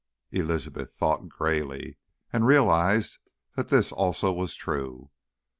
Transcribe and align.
Elizabeth 0.31 0.91
thought 0.93 1.29
grayly, 1.29 1.95
and 2.33 2.47
realised 2.47 3.19
that 3.55 3.67
this 3.67 3.91
also 3.91 4.31
was 4.33 4.55
true. 4.55 5.11